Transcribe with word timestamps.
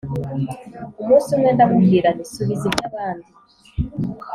umunsi 1.01 1.29
umwe 1.35 1.49
ndamubwira 1.55 2.07
nti 2.15 2.25
“Subiza 2.33 2.63
iby’abandi 2.69 3.29